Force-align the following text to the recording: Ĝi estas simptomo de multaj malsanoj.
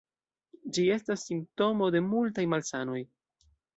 Ĝi 0.77 0.85
estas 0.95 1.25
simptomo 1.29 1.91
de 1.97 2.01
multaj 2.07 2.47
malsanoj. 2.55 3.03